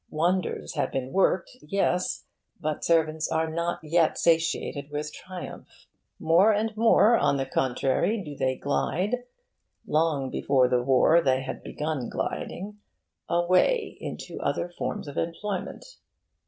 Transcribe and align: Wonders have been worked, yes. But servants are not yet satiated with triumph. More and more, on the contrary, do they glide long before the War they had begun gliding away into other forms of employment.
Wonders 0.09 0.73
have 0.73 0.91
been 0.91 1.13
worked, 1.13 1.51
yes. 1.61 2.23
But 2.59 2.83
servants 2.83 3.31
are 3.31 3.47
not 3.47 3.81
yet 3.83 4.17
satiated 4.17 4.89
with 4.89 5.13
triumph. 5.13 5.67
More 6.19 6.51
and 6.51 6.75
more, 6.75 7.15
on 7.15 7.37
the 7.37 7.45
contrary, 7.45 8.19
do 8.19 8.35
they 8.35 8.55
glide 8.55 9.17
long 9.85 10.31
before 10.31 10.67
the 10.67 10.81
War 10.81 11.21
they 11.21 11.43
had 11.43 11.61
begun 11.61 12.09
gliding 12.09 12.79
away 13.29 13.95
into 14.01 14.39
other 14.41 14.69
forms 14.75 15.07
of 15.07 15.17
employment. 15.17 15.85